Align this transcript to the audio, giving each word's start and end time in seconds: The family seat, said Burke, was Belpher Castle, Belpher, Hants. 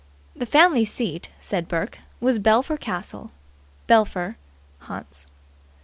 The 0.35 0.47
family 0.47 0.83
seat, 0.83 1.29
said 1.39 1.67
Burke, 1.67 1.99
was 2.19 2.39
Belpher 2.39 2.75
Castle, 2.75 3.29
Belpher, 3.85 4.35
Hants. 4.87 5.27